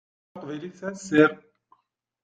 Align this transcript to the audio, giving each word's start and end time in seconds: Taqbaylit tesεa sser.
Taqbaylit 0.33 0.73
tesεa 0.75 0.91
sser. 0.99 1.31